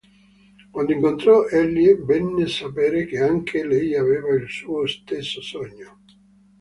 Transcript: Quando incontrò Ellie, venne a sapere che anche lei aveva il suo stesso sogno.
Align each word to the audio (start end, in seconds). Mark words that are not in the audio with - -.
Quando 0.71 0.93
incontrò 0.93 1.45
Ellie, 1.47 1.93
venne 1.95 2.45
a 2.45 2.47
sapere 2.47 3.05
che 3.05 3.19
anche 3.19 3.63
lei 3.63 3.93
aveva 3.95 4.33
il 4.33 4.49
suo 4.49 4.87
stesso 4.87 5.43
sogno. 5.43 5.99